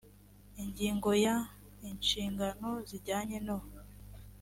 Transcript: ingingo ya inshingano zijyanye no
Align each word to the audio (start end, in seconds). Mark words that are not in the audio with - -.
ingingo 0.61 1.09
ya 1.25 1.35
inshingano 1.89 2.69
zijyanye 2.87 3.37
no 3.47 3.57